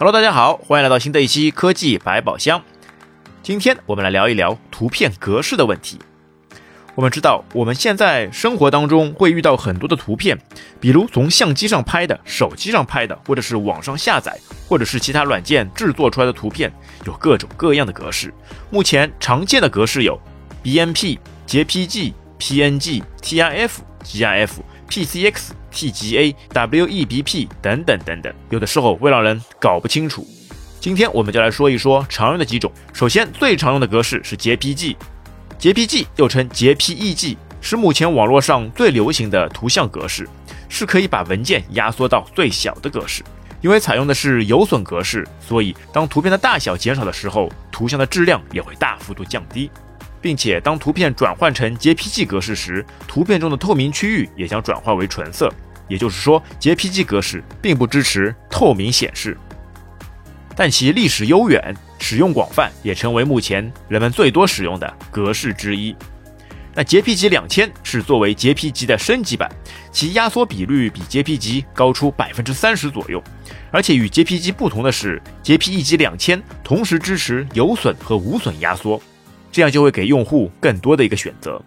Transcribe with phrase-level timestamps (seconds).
[0.00, 2.62] Hello，大家好，欢迎来到新的一期科技百宝箱。
[3.42, 5.98] 今天我们来聊一聊图片格式的问题。
[6.94, 10.38] 我们知道，我们现在生活当中会遇到很多的图片，
[10.78, 14.38] 比如从相机上拍的、手机上拍的，或者是网上下载，
[14.68, 16.72] 或者是其他软件制作出来的图片，
[17.04, 18.32] 有各种各样的格式。
[18.70, 20.16] 目前常见的格式有
[20.62, 21.18] BMP、
[21.48, 23.70] JPG、PNG、TIF、
[24.04, 24.50] GIF、
[24.88, 25.50] PCX。
[25.70, 30.26] TGA、WEBP 等等等等，有的时候会让人搞不清楚。
[30.80, 32.72] 今天我们就来说一说常用的几种。
[32.92, 40.26] 首先，最常用的格式是 JPG，JPG 又称 JPEG，是目前网络上最流行的图像格式，
[40.68, 43.22] 是可以把文件压缩到最小的格式。
[43.60, 49.70] 因为采用的是有损格式，所以当图片的大小减少的时候，图像的质量也会大幅度降低。
[50.20, 55.52] 并且，当图片转换成 JPG 格式时，图片中的透明区域也将转化为纯色。
[55.88, 59.36] 也就是说，JPG 格式并不支持透明显示，
[60.54, 65.96] 但其历史悠远、使用广泛，也成为目前人们最多使用的格式之一。
[66.74, 69.50] 那 JPG 两千是作为 JPG 的升级版，
[69.90, 73.22] 其压缩比率比 JPG 高出百分之三十左右。
[73.70, 79.00] 而且与 JPG 不同的是，JPEG 两千同时支持有损和无损压缩。
[79.50, 81.60] 这样就会给用户更多的一个选择。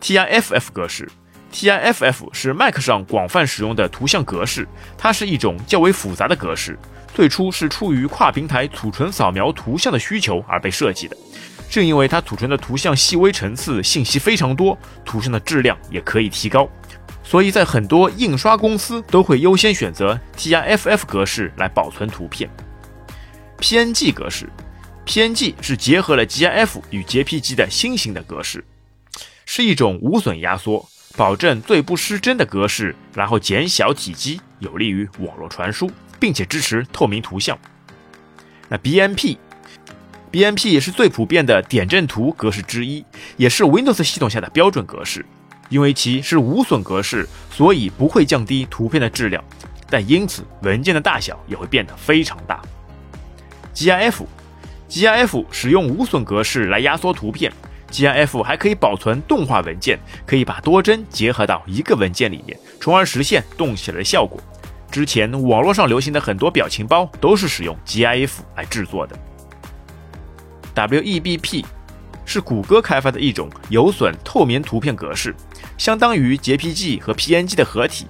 [0.00, 1.08] TIFF 格式
[1.52, 6.78] ，TIFF 是 Mac 上广泛使用的图像格式，它是一种较为复杂的格式，
[7.14, 11.16] 最初是出于跨平台储存扫描图像的需求而被设计的。
[11.68, 16.68] 正因为它储存的图像细微层次信息非常多，图像的质量也可以提高，
[17.24, 22.48] 所以在很多印刷公司都会优先选择 TIFF 格式来保存图片。
[23.58, 24.48] PNG 格式。
[25.06, 28.64] PNG 是结合了 GIF 与 JPG 的新型的格式，
[29.46, 37.56] 是一种无损压缩、保证最不失真的格式，然后减小体积，有利于网络传输，并且支持透明图像。
[38.68, 43.04] 那 BMP，BMP 是最普遍的点阵图格式之一，
[43.36, 45.24] 也是 Windows 系统下的标准格式。
[45.68, 49.42] 因为其是无损格式，所以不会降低图片的质量，
[49.88, 52.60] 但因此文件的大小也会变得非常大。
[53.72, 54.24] GIF。
[54.88, 57.52] GIF 使用无损格式来压缩图片
[57.90, 64.40] ，GIF 还可以保存动画文件，可以把多帧结合到一个文件里面，从而实现动起来的效果。
[64.90, 69.18] 之前网络上流行的很多表情包都是使用 GIF 来制作的。
[70.74, 71.64] WEBP
[72.24, 75.34] 是谷歌开发的一种有损透明图片格式，
[75.76, 78.06] 相当于 JPG 和 PNG 的合体。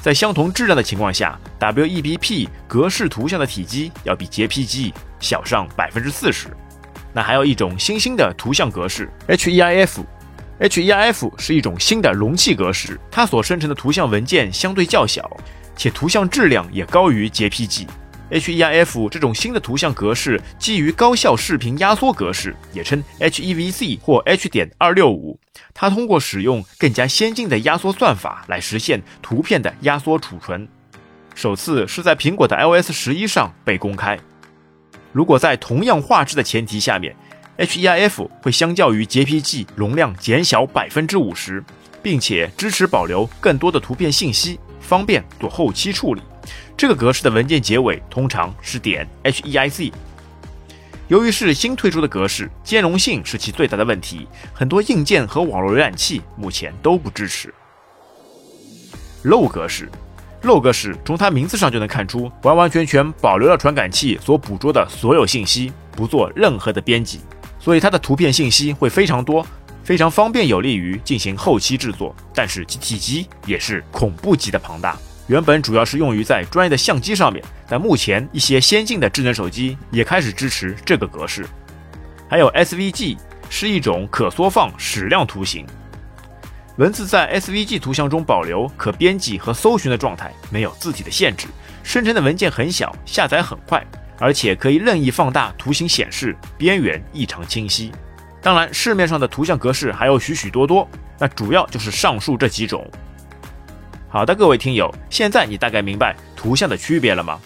[0.00, 6.48] 在相同质量的情况下，WEBP 格式图像的体积要比 JPG 小上百分之四十。
[7.12, 15.28] 那还有一种新兴的图像格式 HEIF，HEIF 是一种新的容器格式，它所生成的图像文件相对较小，
[15.74, 17.86] 且图像质量也高于 JPG。
[18.30, 25.40] HEIF 这种新的图像格式基于高效视频压缩格式，也称 HEVC 或 H 点二六五。
[25.72, 30.68] 它通过使用更加先进的压缩算法来实现图片的压缩储存。
[31.34, 34.18] 首次是在苹果的 iOS 十一上被公开。
[35.18, 37.12] 如果在同样画质的前提下面
[37.56, 41.60] ，HEIF 会相较于 JPG 容量减小百分之五十，
[42.00, 46.22] 并且支持保留更多的图片信息，方便做后期处理。
[46.76, 49.92] 这个格式的文件结尾通常是点 HEIC。
[51.08, 57.52] 由于是新推出的格式，兼容性是其最大的问题，很多硬件和网络浏览器目前都不支持。
[59.24, 59.90] Low 格式，
[60.42, 67.20] 漏格式从它名字上就能看出，完完全全保留了传感器所捕捉的所有信息，不做任何的编辑，
[67.58, 69.44] 所以它的图片信息会非常多，
[69.82, 72.14] 非常方便，有利于进行后期制作。
[72.32, 74.96] 但是其体积也是恐怖级的庞大。
[75.26, 81.44] 原本主要是用于在专业的相机上面，但目前一些先进的智能手机也开始支持这个格式。
[82.30, 83.18] 还有 SVG
[83.50, 85.66] 是一种可缩放矢量图形，
[86.78, 91.48] 文字在 SVG 图像中保留可编辑和搜寻的状态，没有字体的限制，
[91.82, 93.84] 生成的文件很小，下载很快，
[94.16, 97.90] 而且可以任意放大图形显示，边缘异常清晰。
[98.40, 100.88] 当然，市面上的图像格式还有许许多多，
[101.18, 102.88] 那主要就是上述这几种。
[104.08, 107.40] 好的，各位听友，现在你大概明白图像的区别了吗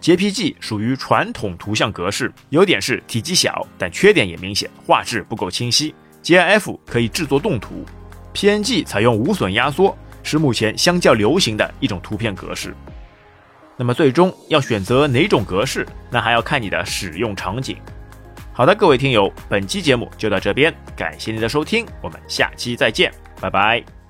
[0.00, 5.94] ？JPG 属于传统图像格式，优点是体积小，但缺点也明显，画质不够清晰。
[6.22, 7.84] GIF 可以制作动图
[8.34, 12.74] ，PNG 采用无损压缩，是目前相较流行的一种图片格式。
[13.76, 17.76] 那么最终要选择哪种格式，那还要看你的使用场景。
[18.52, 24.01] 好的，各位听友，本期节目就到这边，感谢您的收听，我们下期再见，拜拜。